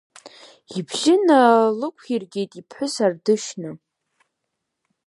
Ибжьы 0.77 1.15
налықәиргеит 1.27 2.51
иԥҳәыс 2.59 2.95
Ардышьна. 3.05 3.69